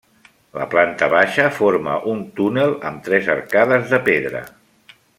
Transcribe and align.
La 0.59 0.65
planta 0.71 1.09
baixa 1.15 1.45
forma 1.59 1.99
un 2.13 2.25
túnel 2.39 2.73
amb 2.91 3.07
tres 3.09 3.31
arcades 3.37 3.87
de 3.93 4.01
pedra. 4.09 4.43